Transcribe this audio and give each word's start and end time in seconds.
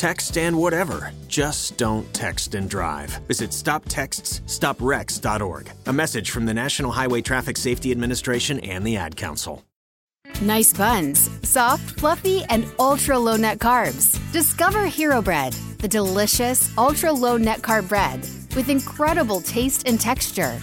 Text 0.00 0.36
and 0.38 0.56
whatever. 0.56 1.12
Just 1.28 1.76
don't 1.76 2.10
text 2.14 2.54
and 2.54 2.70
drive. 2.70 3.10
Visit 3.28 3.50
stoptextsstopwrecks.org. 3.50 5.72
A 5.84 5.92
message 5.92 6.30
from 6.30 6.46
the 6.46 6.54
National 6.54 6.90
Highway 6.90 7.20
Traffic 7.20 7.58
Safety 7.58 7.92
Administration 7.92 8.60
and 8.60 8.86
the 8.86 8.96
Ad 8.96 9.14
Council. 9.14 9.62
Nice 10.40 10.72
buns, 10.72 11.28
soft, 11.46 12.00
fluffy, 12.00 12.42
and 12.48 12.64
ultra 12.78 13.18
low 13.18 13.36
net 13.36 13.58
carbs. 13.58 14.18
Discover 14.32 14.86
Hero 14.86 15.20
Bread, 15.20 15.52
the 15.80 15.88
delicious 15.88 16.72
ultra 16.78 17.12
low 17.12 17.36
net 17.36 17.60
carb 17.60 17.86
bread 17.86 18.20
with 18.56 18.70
incredible 18.70 19.42
taste 19.42 19.86
and 19.86 20.00
texture. 20.00 20.62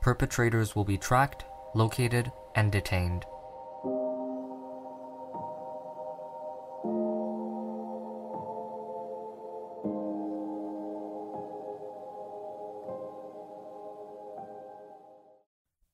Perpetrators 0.00 0.74
will 0.74 0.84
be 0.84 0.96
tracked, 0.96 1.44
located, 1.74 2.32
and 2.54 2.72
detained. 2.72 3.26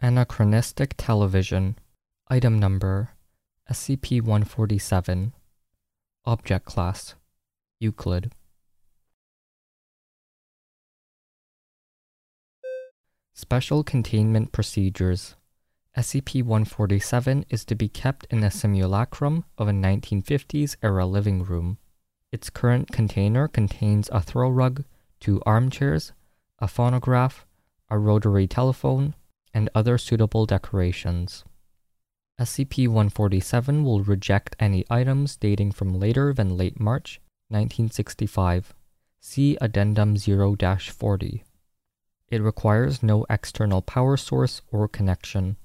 Anachronistic 0.00 0.94
Television. 0.96 1.76
Item 2.28 2.60
Number 2.60 3.10
SCP 3.70 4.22
147 4.22 5.32
Object 6.24 6.64
Class 6.64 7.16
Euclid 7.80 8.32
Special 13.38 13.84
Containment 13.84 14.50
Procedures 14.50 15.36
SCP 15.94 16.42
147 16.42 17.44
is 17.50 17.66
to 17.66 17.74
be 17.74 17.86
kept 17.86 18.26
in 18.30 18.42
a 18.42 18.50
simulacrum 18.50 19.44
of 19.58 19.68
a 19.68 19.72
1950s 19.72 20.76
era 20.82 21.04
living 21.04 21.44
room. 21.44 21.76
Its 22.32 22.48
current 22.48 22.90
container 22.92 23.46
contains 23.46 24.08
a 24.10 24.22
throw 24.22 24.48
rug, 24.48 24.84
two 25.20 25.42
armchairs, 25.44 26.14
a 26.60 26.66
phonograph, 26.66 27.44
a 27.90 27.98
rotary 27.98 28.46
telephone, 28.46 29.14
and 29.52 29.68
other 29.74 29.98
suitable 29.98 30.46
decorations. 30.46 31.44
SCP 32.40 32.88
147 32.88 33.84
will 33.84 34.00
reject 34.00 34.56
any 34.58 34.82
items 34.88 35.36
dating 35.36 35.72
from 35.72 36.00
later 36.00 36.32
than 36.32 36.56
late 36.56 36.80
March 36.80 37.20
1965. 37.48 38.72
See 39.20 39.58
Addendum 39.60 40.16
0 40.16 40.56
40. 40.56 41.44
It 42.28 42.42
requires 42.42 43.02
no 43.02 43.24
external 43.30 43.82
power 43.82 44.16
source 44.16 44.60
or 44.72 44.88
connection. 44.88 45.56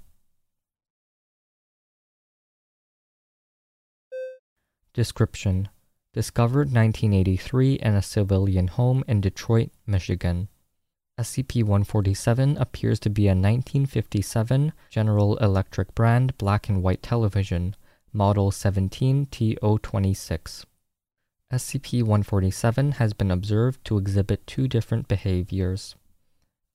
Description 4.94 5.70
Discovered 6.14 6.74
1983 6.74 7.76
in 7.76 7.96
a 7.96 8.02
civilian 8.02 8.68
home 8.68 9.06
in 9.08 9.22
Detroit, 9.22 9.70
Michigan. 9.88 10.50
SCP 11.18 11.64
147 11.64 12.58
appears 12.58 13.00
to 13.00 13.10
be 13.10 13.28
a 13.28 13.32
1957 13.32 14.74
General 14.90 15.38
Electric 15.38 15.96
brand 15.96 16.38
black 16.38 16.68
and 16.68 16.84
white 16.84 17.02
television, 17.02 17.78
Model 18.12 18.52
17TO26. 18.52 20.66
SCP 21.54 22.02
147 22.02 22.92
has 22.94 23.14
been 23.14 23.30
observed 23.32 23.86
to 23.86 23.98
exhibit 23.98 24.46
two 24.46 24.68
different 24.68 25.08
behaviors. 25.08 25.96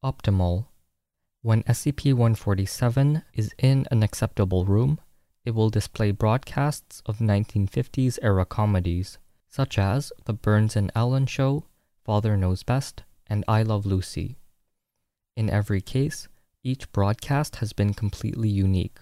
Optimal. 0.05 0.67
When 1.41 1.63
SCP 1.63 2.13
147 2.13 3.23
is 3.33 3.55
in 3.59 3.87
an 3.91 4.03
acceptable 4.03 4.67
room, 4.67 5.01
it 5.45 5.53
will 5.53 5.71
display 5.71 6.11
broadcasts 6.11 7.03
of 7.07 7.19
1950s 7.19 8.19
era 8.21 8.45
comedies, 8.45 9.19
such 9.49 9.79
as 9.79 10.13
The 10.27 10.35
Burns 10.35 10.77
and 10.77 10.93
Allen 10.95 11.25
Show, 11.25 11.65
Father 12.05 12.37
Knows 12.37 12.63
Best, 12.63 13.05
and 13.27 13.43
I 13.49 13.63
Love 13.63 13.87
Lucy. 13.87 14.37
In 15.35 15.49
every 15.49 15.81
case, 15.81 16.29
each 16.63 16.93
broadcast 16.93 17.57
has 17.57 17.73
been 17.73 17.95
completely 17.95 18.51
unique. 18.51 18.99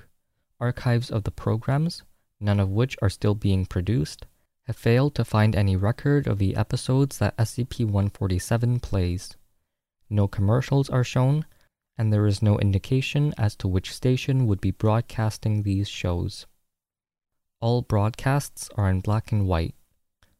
Archives 0.61 1.11
of 1.11 1.25
the 1.25 1.33
programs, 1.33 2.03
none 2.39 2.61
of 2.61 2.71
which 2.71 2.97
are 3.03 3.11
still 3.11 3.35
being 3.35 3.67
produced, 3.67 4.27
have 4.69 4.77
failed 4.77 5.17
to 5.17 5.25
find 5.25 5.57
any 5.57 5.75
record 5.75 6.29
of 6.29 6.39
the 6.39 6.55
episodes 6.55 7.19
that 7.19 7.37
SCP 7.37 7.85
147 7.85 8.79
plays. 8.79 9.37
No 10.15 10.29
commercials 10.29 10.89
are 10.91 11.03
shown, 11.03 11.45
and 11.99 12.13
there 12.13 12.29
is 12.29 12.41
no 12.41 12.57
indication 12.61 13.35
as 13.37 13.57
to 13.57 13.67
which 13.67 13.93
station 13.93 14.47
would 14.47 14.61
be 14.61 14.71
broadcasting 14.71 15.65
these 15.65 15.89
shows. 15.89 16.47
All 17.61 17.83
broadcasts 17.83 18.71
are 18.77 18.89
in 18.89 19.01
black 19.01 19.33
and 19.33 19.49
white. 19.49 19.75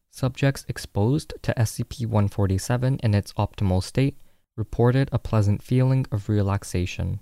Subjects 0.09 0.63
exposed 0.69 1.33
to 1.41 1.53
SCP 1.55 2.05
147 2.05 2.99
in 3.03 3.13
its 3.13 3.33
optimal 3.33 3.83
state 3.83 4.17
reported 4.55 5.09
a 5.11 5.19
pleasant 5.19 5.61
feeling 5.61 6.05
of 6.09 6.29
relaxation. 6.29 7.19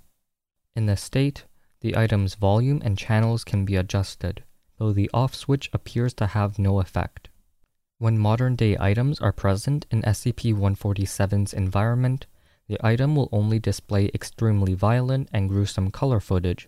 In 0.76 0.86
this 0.86 1.02
state, 1.02 1.46
the 1.82 1.98
item's 1.98 2.36
volume 2.36 2.84
and 2.86 3.00
channels 3.00 3.44
can 3.44 3.66
be 3.66 3.78
adjusted, 3.78 4.44
though 4.78 4.94
the 4.94 5.10
off 5.12 5.34
switch 5.34 5.72
appears 5.74 6.14
to 6.14 6.28
have 6.28 6.60
no 6.60 6.80
effect. 6.80 7.30
When 7.98 8.20
modern 8.20 8.56
day 8.56 8.78
items 8.80 9.20
are 9.22 9.34
present 9.34 9.88
in 9.90 10.04
SCP 10.04 10.54
147's 10.54 11.52
environment, 11.52 12.28
the 12.68 12.78
item 12.86 13.16
will 13.16 13.30
only 13.32 13.60
display 13.60 14.10
extremely 14.14 14.74
violent 14.74 15.30
and 15.34 15.50
gruesome 15.50 15.92
color 15.92 16.20
footage. 16.20 16.68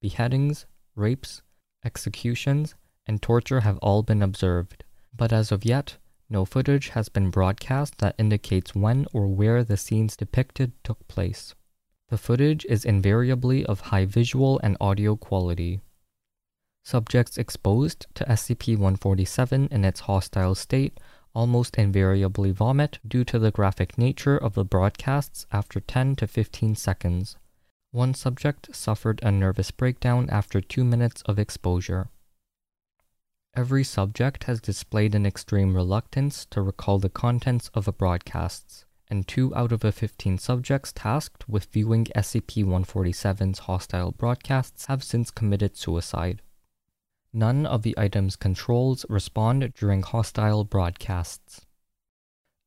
Beheadings, 0.00 0.66
rapes, 0.96 1.42
executions, 1.84 2.74
and 3.06 3.20
torture 3.20 3.60
have 3.60 3.78
all 3.78 4.02
been 4.02 4.22
observed, 4.22 4.84
but 5.14 5.32
as 5.32 5.52
of 5.52 5.64
yet, 5.64 5.98
no 6.30 6.44
footage 6.44 6.88
has 6.90 7.08
been 7.08 7.30
broadcast 7.30 7.98
that 7.98 8.14
indicates 8.18 8.74
when 8.74 9.06
or 9.12 9.28
where 9.28 9.62
the 9.62 9.76
scenes 9.76 10.16
depicted 10.16 10.72
took 10.82 11.06
place. 11.06 11.54
The 12.08 12.18
footage 12.18 12.64
is 12.66 12.84
invariably 12.84 13.64
of 13.66 13.80
high 13.80 14.06
visual 14.06 14.58
and 14.62 14.76
audio 14.80 15.16
quality. 15.16 15.80
Subjects 16.82 17.38
exposed 17.38 18.06
to 18.14 18.24
SCP 18.24 18.76
147 18.76 19.68
in 19.70 19.84
its 19.84 20.00
hostile 20.00 20.54
state 20.54 20.98
almost 21.34 21.76
invariably 21.76 22.52
vomit 22.52 22.98
due 23.06 23.24
to 23.24 23.38
the 23.38 23.50
graphic 23.50 23.98
nature 23.98 24.36
of 24.36 24.54
the 24.54 24.64
broadcasts 24.64 25.46
after 25.52 25.80
10 25.80 26.16
to 26.16 26.26
15 26.26 26.74
seconds. 26.76 27.36
One 27.90 28.14
subject 28.14 28.74
suffered 28.74 29.20
a 29.22 29.30
nervous 29.30 29.70
breakdown 29.70 30.28
after 30.30 30.60
two 30.60 30.84
minutes 30.84 31.22
of 31.22 31.38
exposure. 31.38 32.08
Every 33.56 33.84
subject 33.84 34.44
has 34.44 34.60
displayed 34.60 35.14
an 35.14 35.24
extreme 35.24 35.76
reluctance 35.76 36.44
to 36.46 36.60
recall 36.60 36.98
the 36.98 37.08
contents 37.08 37.70
of 37.72 37.84
the 37.84 37.92
broadcasts, 37.92 38.84
and 39.08 39.28
two 39.28 39.54
out 39.54 39.70
of 39.70 39.80
the 39.80 39.92
15 39.92 40.38
subjects 40.38 40.92
tasked 40.92 41.48
with 41.48 41.66
viewing 41.66 42.06
SCP 42.16 42.64
147's 42.64 43.60
hostile 43.60 44.10
broadcasts 44.10 44.86
have 44.86 45.04
since 45.04 45.30
committed 45.30 45.76
suicide. 45.76 46.42
None 47.36 47.66
of 47.66 47.82
the 47.82 47.98
item's 47.98 48.36
controls 48.36 49.04
respond 49.08 49.74
during 49.74 50.02
hostile 50.02 50.62
broadcasts. 50.62 51.66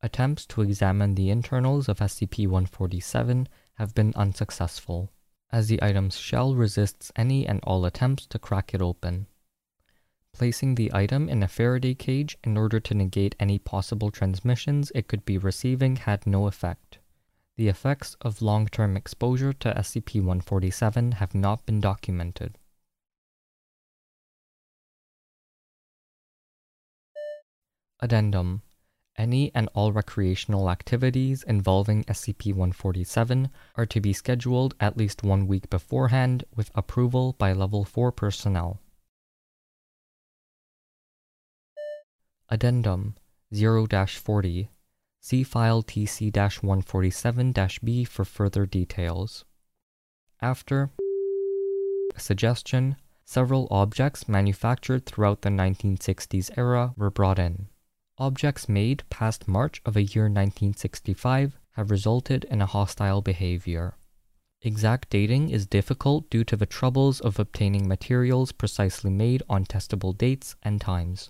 Attempts 0.02 0.46
to 0.48 0.62
examine 0.62 1.16
the 1.16 1.30
internals 1.30 1.88
of 1.88 2.00
SCP 2.00 2.48
147 2.48 3.48
have 3.76 3.96
been 3.96 4.12
unsuccessful, 4.18 5.10
as 5.54 5.70
the 5.70 5.82
item's 5.82 6.18
shell 6.18 6.54
resists 6.54 7.14
any 7.16 7.48
and 7.48 7.62
all 7.64 7.86
attempts 7.86 8.26
to 8.28 8.40
crack 8.40 8.74
it 8.74 8.82
open. 8.82 9.28
Placing 10.34 10.76
the 10.76 10.92
item 10.94 11.30
in 11.30 11.42
a 11.44 11.48
Faraday 11.48 11.96
cage 11.96 12.38
in 12.44 12.58
order 12.58 12.82
to 12.82 12.94
negate 12.94 13.38
any 13.40 13.58
possible 13.60 14.12
transmissions 14.12 14.92
it 14.94 15.08
could 15.08 15.24
be 15.24 15.38
receiving 15.38 15.96
had 15.96 16.28
no 16.28 16.46
effect. 16.46 17.00
The 17.56 17.70
effects 17.70 18.18
of 18.20 18.42
long 18.42 18.68
term 18.68 18.98
exposure 18.98 19.54
to 19.54 19.74
SCP 19.74 20.16
147 20.16 21.14
have 21.14 21.34
not 21.34 21.66
been 21.66 21.80
documented. 21.80 22.58
Addendum 28.00 28.62
Any 29.18 29.52
and 29.56 29.70
all 29.74 29.92
recreational 29.92 30.70
activities 30.70 31.42
involving 31.42 32.04
SCP 32.04 32.54
147 32.54 33.50
are 33.76 33.88
to 33.88 34.00
be 34.00 34.14
scheduled 34.14 34.76
at 34.80 34.98
least 34.98 35.24
one 35.24 35.48
week 35.48 35.68
beforehand 35.72 36.44
with 36.56 36.70
approval 36.76 37.34
by 37.40 37.54
Level 37.54 37.84
4 37.86 38.12
personnel. 38.12 38.80
Addendum 42.50 43.16
0 43.52 43.88
40. 43.88 44.70
See 45.20 45.44
file 45.44 45.82
TC 45.82 46.32
147 46.62 47.56
B 47.84 48.04
for 48.04 48.26
further 48.26 48.68
details. 48.68 49.44
After 50.40 50.92
suggestion, 52.16 52.98
several 53.26 53.68
objects 53.72 54.30
manufactured 54.30 55.08
throughout 55.08 55.42
the 55.42 55.50
1960s 55.50 56.52
era 56.56 56.94
were 56.96 57.10
brought 57.10 57.40
in. 57.40 57.70
Objects 58.20 58.68
made 58.68 59.04
past 59.12 59.48
March 59.48 59.80
of 59.86 59.96
a 59.96 60.02
year 60.02 60.24
1965 60.24 61.60
have 61.74 61.92
resulted 61.92 62.46
in 62.46 62.64
a 62.64 62.66
hostile 62.66 63.22
behavior. 63.22 63.96
Exact 64.64 65.12
dating 65.12 65.52
is 65.52 65.68
difficult 65.68 66.28
due 66.32 66.44
to 66.46 66.58
the 66.58 66.66
troubles 66.66 67.20
of 67.20 67.38
obtaining 67.38 67.88
materials 67.88 68.52
precisely 68.52 69.12
made 69.12 69.44
on 69.48 69.66
testable 69.66 70.18
dates 70.18 70.56
and 70.64 70.82
times. 70.82 71.30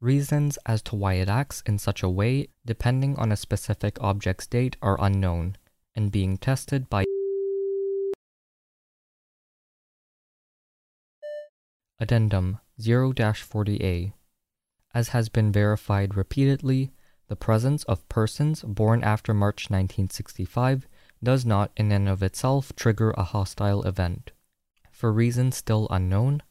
Reasons 0.00 0.58
as 0.64 0.80
to 0.82 0.96
why 0.96 1.14
it 1.14 1.28
acts 1.28 1.62
in 1.66 1.78
such 1.78 2.02
a 2.02 2.08
way, 2.08 2.48
depending 2.64 3.14
on 3.16 3.30
a 3.30 3.36
specific 3.36 3.98
object's 4.00 4.46
date, 4.46 4.78
are 4.80 4.96
unknown 4.98 5.58
and 5.94 6.10
being 6.10 6.38
tested 6.38 6.88
by 6.88 7.04
Addendum 12.00 12.58
0 12.80 13.12
40A. 13.12 14.12
As 14.96 15.08
has 15.08 15.28
been 15.28 15.52
verified 15.52 16.16
repeatedly, 16.16 16.90
the 17.28 17.36
presence 17.36 17.84
of 17.84 18.08
persons 18.08 18.62
born 18.62 19.04
after 19.04 19.34
March 19.34 19.68
1965 19.68 20.88
does 21.22 21.44
not 21.44 21.70
in 21.76 21.92
and 21.92 22.08
of 22.08 22.22
itself 22.22 22.74
trigger 22.76 23.10
a 23.10 23.22
hostile 23.22 23.82
event. 23.82 24.32
For 24.90 25.12
reasons 25.12 25.54
still 25.54 25.86
unknown, 25.90 26.42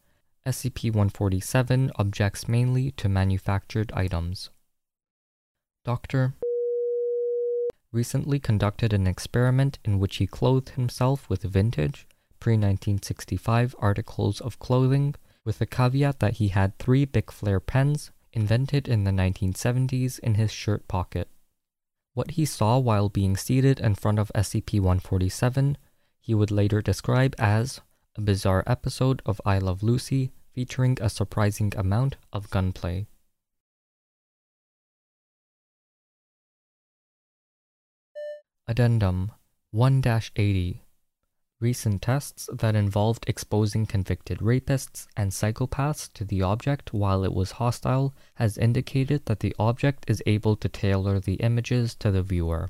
SCP-147 0.45 1.89
objects 1.95 2.47
mainly 2.47 2.91
to 2.91 3.09
manufactured 3.09 3.91
items. 3.95 4.51
Dr. 5.83 6.35
recently 7.91 8.39
conducted 8.39 8.93
an 8.93 9.07
experiment 9.07 9.79
in 9.83 9.97
which 9.97 10.17
he 10.17 10.27
clothed 10.27 10.69
himself 10.69 11.27
with 11.31 11.41
vintage, 11.41 12.07
pre-1965 12.39 13.73
articles 13.79 14.39
of 14.39 14.59
clothing 14.59 15.15
with 15.43 15.57
the 15.57 15.65
caveat 15.65 16.19
that 16.19 16.33
he 16.33 16.49
had 16.49 16.77
three 16.77 17.05
Bic 17.05 17.31
Flair 17.31 17.59
pens 17.59 18.11
invented 18.35 18.87
in 18.87 19.05
the 19.05 19.11
1970s 19.11 20.19
in 20.19 20.35
his 20.35 20.51
shirt 20.51 20.87
pocket. 20.87 21.29
What 22.13 22.31
he 22.31 22.45
saw 22.45 22.77
while 22.77 23.09
being 23.09 23.35
seated 23.35 23.79
in 23.79 23.95
front 23.95 24.19
of 24.19 24.31
SCP 24.35 24.79
147, 24.79 25.77
he 26.19 26.35
would 26.35 26.51
later 26.51 26.81
describe 26.81 27.35
as 27.39 27.81
a 28.15 28.21
bizarre 28.21 28.63
episode 28.67 29.21
of 29.25 29.41
I 29.45 29.57
Love 29.57 29.81
Lucy 29.81 30.31
featuring 30.53 30.97
a 31.01 31.09
surprising 31.09 31.73
amount 31.75 32.17
of 32.31 32.49
gunplay. 32.49 33.07
Addendum 38.67 39.31
1 39.71 40.03
80 40.35 40.84
Recent 41.61 42.01
tests 42.01 42.49
that 42.51 42.75
involved 42.75 43.23
exposing 43.27 43.85
convicted 43.85 44.39
rapists 44.39 45.07
and 45.15 45.31
psychopaths 45.31 46.11
to 46.13 46.25
the 46.25 46.41
object 46.41 46.93
while 46.93 47.23
it 47.23 47.33
was 47.33 47.51
hostile 47.51 48.13
has 48.33 48.57
indicated 48.57 49.25
that 49.25 49.39
the 49.39 49.55
object 49.57 50.03
is 50.09 50.21
able 50.25 50.57
to 50.57 50.67
tailor 50.67 51.17
the 51.17 51.35
images 51.35 51.95
to 51.95 52.11
the 52.11 52.21
viewer. 52.21 52.69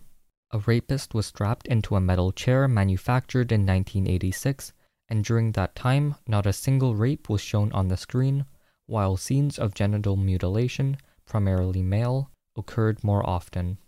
A 0.52 0.60
rapist 0.60 1.16
was 1.16 1.26
strapped 1.26 1.66
into 1.66 1.96
a 1.96 2.00
metal 2.00 2.32
chair 2.32 2.68
manufactured 2.68 3.52
in 3.52 3.62
1986, 3.62 4.72
and 5.10 5.24
during 5.24 5.54
that 5.54 5.76
time, 5.76 6.16
not 6.28 6.46
a 6.46 6.54
single 6.54 6.96
rape 6.96 7.28
was 7.28 7.42
shown 7.42 7.72
on 7.72 7.88
the 7.88 7.98
screen, 7.98 8.46
while 8.86 9.18
scenes 9.18 9.58
of 9.58 9.74
genital 9.74 10.16
mutilation, 10.16 10.98
primarily 11.26 11.82
male, 11.82 12.30
occurred 12.56 13.04
more 13.04 13.28
often. 13.28 13.80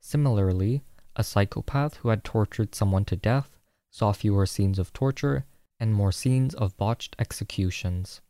Similarly, 0.00 0.82
a 1.14 1.22
psychopath 1.22 1.98
who 1.98 2.08
had 2.08 2.24
tortured 2.24 2.74
someone 2.74 3.04
to 3.04 3.14
death 3.14 3.53
saw 3.94 4.10
fewer 4.10 4.44
scenes 4.44 4.80
of 4.80 4.92
torture 4.92 5.44
and 5.78 5.94
more 5.94 6.10
scenes 6.10 6.52
of 6.52 6.76
botched 6.76 7.14
executions. 7.16 8.20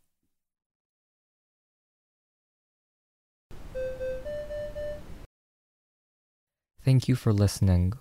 Thank 6.84 7.08
you 7.08 7.14
for 7.14 7.32
listening. 7.32 7.94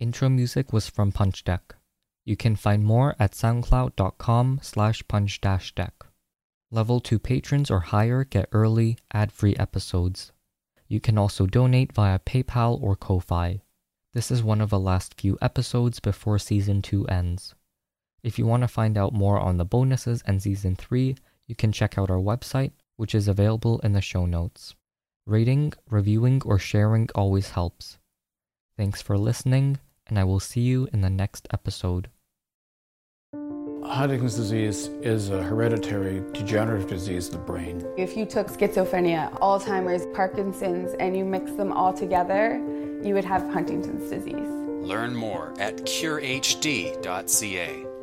Intro 0.00 0.30
music 0.30 0.72
was 0.72 0.88
from 0.88 1.12
Punch 1.12 1.44
Deck. 1.44 1.74
You 2.24 2.38
can 2.38 2.56
find 2.56 2.82
more 2.82 3.14
at 3.18 3.32
soundcloud.com 3.32 4.60
slash 4.62 5.06
punch 5.06 5.42
deck. 5.42 6.06
Level 6.70 7.00
2 7.00 7.18
patrons 7.18 7.70
or 7.70 7.80
higher 7.80 8.24
get 8.24 8.48
early, 8.50 8.96
ad-free 9.12 9.56
episodes. 9.56 10.32
You 10.88 11.00
can 11.00 11.18
also 11.18 11.46
donate 11.46 11.92
via 11.92 12.18
PayPal 12.18 12.80
or 12.80 12.96
Ko-Fi. 12.96 13.60
This 14.14 14.30
is 14.30 14.44
one 14.44 14.60
of 14.60 14.70
the 14.70 14.78
last 14.78 15.20
few 15.20 15.36
episodes 15.42 15.98
before 15.98 16.38
Season 16.38 16.82
2 16.82 17.06
ends. 17.06 17.52
If 18.22 18.38
you 18.38 18.46
want 18.46 18.62
to 18.62 18.68
find 18.68 18.96
out 18.96 19.12
more 19.12 19.40
on 19.40 19.56
the 19.56 19.64
bonuses 19.64 20.22
and 20.24 20.40
Season 20.40 20.76
3, 20.76 21.16
you 21.48 21.56
can 21.56 21.72
check 21.72 21.98
out 21.98 22.10
our 22.10 22.18
website, 22.18 22.70
which 22.96 23.12
is 23.12 23.26
available 23.26 23.80
in 23.80 23.92
the 23.92 24.00
show 24.00 24.24
notes. 24.24 24.76
Rating, 25.26 25.72
reviewing, 25.90 26.40
or 26.44 26.60
sharing 26.60 27.08
always 27.16 27.50
helps. 27.50 27.98
Thanks 28.76 29.02
for 29.02 29.18
listening, 29.18 29.80
and 30.06 30.16
I 30.16 30.22
will 30.22 30.38
see 30.38 30.60
you 30.60 30.88
in 30.92 31.00
the 31.00 31.10
next 31.10 31.48
episode. 31.52 32.08
Huntington's 33.84 34.36
disease 34.36 34.90
is 35.02 35.30
a 35.30 35.42
hereditary 35.42 36.22
degenerative 36.32 36.88
disease 36.88 37.26
of 37.26 37.32
the 37.32 37.38
brain. 37.38 37.84
If 37.98 38.16
you 38.16 38.26
took 38.26 38.46
schizophrenia, 38.46 39.36
Alzheimer's, 39.40 40.06
Parkinson's, 40.14 40.94
and 41.00 41.16
you 41.16 41.24
mix 41.24 41.50
them 41.52 41.72
all 41.72 41.92
together, 41.92 42.62
you 43.04 43.14
would 43.14 43.24
have 43.24 43.42
Huntington's 43.52 44.10
disease. 44.10 44.48
Learn 44.82 45.14
more 45.14 45.54
at 45.58 45.84
curehd.ca. 45.84 47.93